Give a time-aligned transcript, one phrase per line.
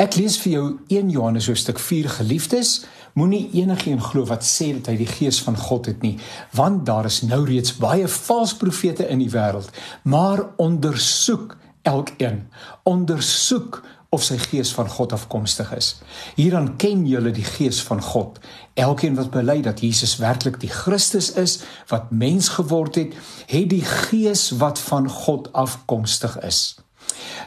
[0.00, 2.86] Ek lees vir jou 1 Johannes hoofstuk 4 geliefdes,
[3.20, 6.14] moenie enigiemand glo wat sê dat hy die gees van God het nie,
[6.56, 9.68] want daar is nou reeds baie valse profete in die wêreld,
[10.08, 12.46] maar ondersoek elkeen.
[12.88, 15.92] Ondersoek of sy gees van God afkomstig is.
[16.40, 18.40] Hieraan ken julle die gees van God.
[18.80, 21.60] Elkeen wat bely dat Jesus werklik die Christus is
[21.92, 23.12] wat mens geword het,
[23.52, 26.80] het die gees wat van God afkomstig is.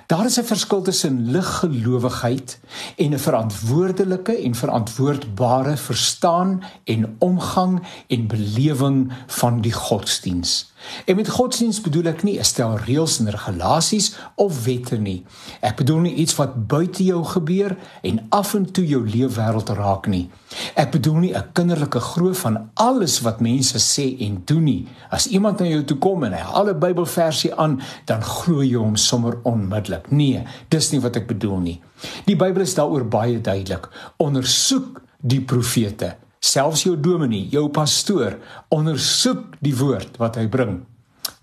[0.08, 2.60] Daar is 'n verskil tussen liggelowigheid
[2.98, 10.72] en 'n verantwoordelike en verantwoordbare verstaan en omgang en belewing van die godsdiens.
[11.06, 15.26] En met godsdiens bedoel ek nie 'n stel reëls en regulasies of wette nie.
[15.60, 20.08] Ek bedoel nie iets wat buite jou gebeur en af en toe jou leefwêreld raak
[20.08, 20.30] nie.
[20.76, 24.88] Ek bedoel nie 'n kinderlike glo van alles wat mense sê en doen nie.
[25.10, 28.78] As iemand na jou toe kom en hy haal 'n Bybelversie aan, dan glo jy
[28.78, 30.03] hom sommer onmiddellik.
[30.12, 31.78] Nee, dis nie wat ek bedoel nie.
[32.28, 33.88] Die Bybel is daaroor baie duidelik.
[34.18, 38.36] Ondersoek die profete selfs jou dominee, jou pastoor,
[38.74, 40.82] ondersoek die woord wat hy bring.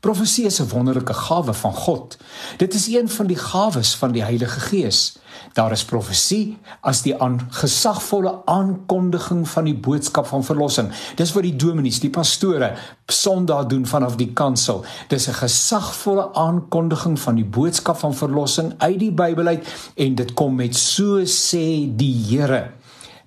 [0.01, 2.17] Profesie is 'n wonderlike gawe van God.
[2.56, 5.19] Dit is een van die gawes van die Heilige Gees.
[5.53, 10.93] Daar is profesie as die aan gesagvolle aankondiging van die boodskap van verlossing.
[11.15, 14.84] Dis wat die dominees, die pastore Sondag doen vanaf die kansel.
[15.09, 20.34] Dis 'n gesagvolle aankondiging van die boodskap van verlossing uit die Bybel uit en dit
[20.34, 22.80] kom met so sê die Here.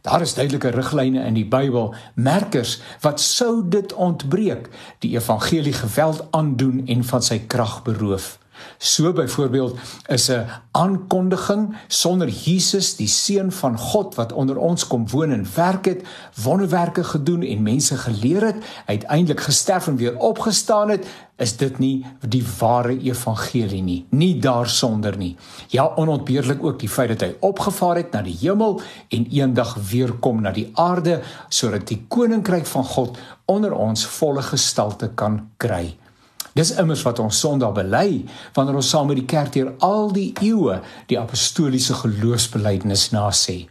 [0.03, 4.67] Daar is duidelike riglyne in die Bybel, merkers wat sou dit ontbreek,
[4.99, 8.33] die evangelie geweld aandoen en van sy krag beroof.
[8.77, 15.09] So byvoorbeeld is 'n aankondiging sonder Jesus die seun van God wat onder ons kom
[15.09, 16.03] woon en werk het,
[16.43, 21.05] wonderwerke gedoen en mense geleer het, uiteindelik gesterf en weer opgestaan het,
[21.37, 25.35] is dit nie die ware evangelie nie, nie daarsonder nie.
[25.73, 30.13] Ja, onontbeerlik ook die feit dat hy opgevaar het na die hemel en eendag weer
[30.13, 35.97] kom na die aarde sodat die koninkryk van God onder ons volle gestalte kan kry.
[36.53, 40.31] Dis immers wat ons Sondag bely wanneer ons saam met die kerk deur al die
[40.41, 43.64] eeue die apostoliese geloofsbelijdenis nasê.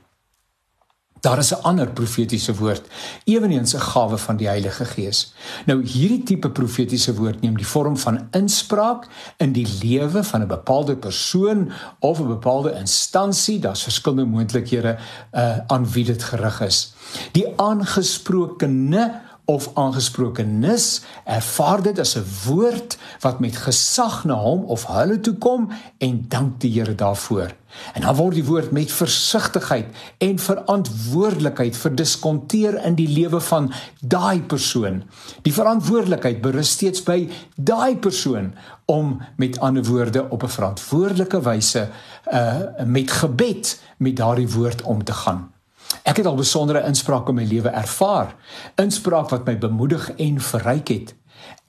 [1.23, 2.83] Daar is 'n ander profetiese woord,
[3.25, 5.35] ewenigs 'n gawe van die Heilige Gees.
[5.67, 9.07] Nou hierdie tipe profetiese woord neem die vorm van inspraak
[9.37, 13.59] in die lewe van 'n bepaalde persoon of 'n bepaalde instansie.
[13.59, 14.99] Daar's verskillende moontlikhede
[15.33, 16.93] uh aan wie dit gerig is.
[17.33, 24.87] Die aangesprokene of aangesprokenis ervaar dit as 'n woord wat met gesag na hom of
[24.87, 27.51] hulle toe kom en dank die Here daarvoor.
[27.93, 29.87] En dan word die woord met versigtigheid
[30.19, 35.03] en verantwoordelikheid verdiskonteer in die lewe van daai persoon.
[35.43, 38.55] Die verantwoordelikheid berus steeds by daai persoon
[38.85, 41.89] om met ander woorde op 'n verantwoordelike wyse
[42.33, 45.52] uh met gebed met daardie woord om te gaan.
[46.13, 48.35] Ek het al besondere inspraak in my lewe ervaar,
[48.77, 51.13] inspraak wat my bemoedig en verryk het.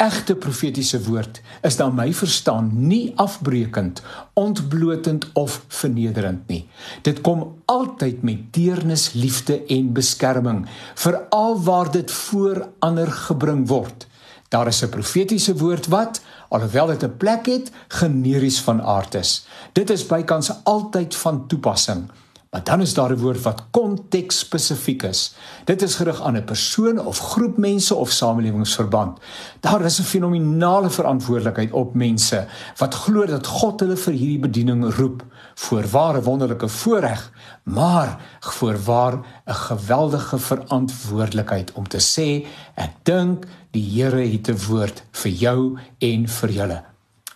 [0.03, 4.01] Egte profetiese woord is dan my verstaan nie afbreekend,
[4.35, 6.65] ontblotend of vernederend nie.
[7.07, 10.65] Dit kom altyd met deernis, liefde en beskerming,
[10.99, 14.07] veral waar dit voor ander gebring word.
[14.51, 19.47] Daar is 'n profetiese woord wat, alhoewel dit 'n plek het, generies van aard is.
[19.71, 22.11] Dit is bykans altyd van toepassing.
[22.53, 25.35] Maar dan is daar 'n woord wat konteks spesifiek is.
[25.65, 29.19] Dit is gerig aan 'n persoon of groep mense of samelewingsverband.
[29.59, 32.47] Daar is 'n fenominale verantwoordelikheid op mense
[32.77, 35.25] wat glo dat God hulle vir hierdie bediening roep
[35.55, 37.31] vir ware wonderlike voorreg,
[37.63, 39.13] maar vir waar
[39.45, 45.77] 'n geweldige verantwoordelikheid om te sê ek dink die Here het 'n woord vir jou
[45.97, 46.83] en vir julle.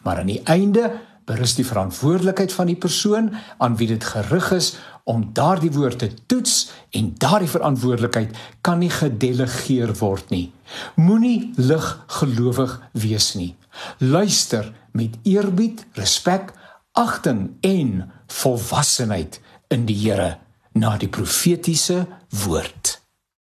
[0.04, 0.92] Maar aan die einde
[1.28, 4.76] berus die verantwoordelikheid van die persoon aan wie dit gerig is
[5.08, 10.52] om daardie woord te toets en daardie verantwoordelikheid kan nie gedelegeer word nie.
[10.96, 11.88] Moenie lig
[12.20, 13.54] gelowig wees nie.
[14.00, 16.52] Luister met eerbied, respek,
[16.98, 19.40] agting en volwassenheid
[19.72, 20.38] in die Here
[20.78, 22.06] na die profetiese
[22.44, 22.98] woord.